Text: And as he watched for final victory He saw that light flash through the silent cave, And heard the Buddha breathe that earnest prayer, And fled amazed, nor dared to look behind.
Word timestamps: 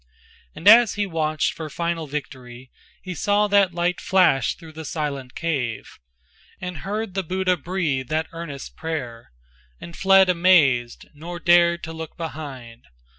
And 0.55 0.67
as 0.67 0.95
he 0.95 1.05
watched 1.05 1.53
for 1.53 1.69
final 1.69 2.07
victory 2.07 2.71
He 3.03 3.13
saw 3.13 3.45
that 3.49 3.71
light 3.71 4.01
flash 4.01 4.55
through 4.55 4.71
the 4.71 4.83
silent 4.83 5.35
cave, 5.35 5.99
And 6.59 6.77
heard 6.79 7.13
the 7.13 7.21
Buddha 7.21 7.55
breathe 7.55 8.07
that 8.09 8.25
earnest 8.31 8.75
prayer, 8.75 9.29
And 9.79 9.95
fled 9.95 10.27
amazed, 10.27 11.05
nor 11.13 11.39
dared 11.39 11.83
to 11.83 11.93
look 11.93 12.17
behind. 12.17 12.85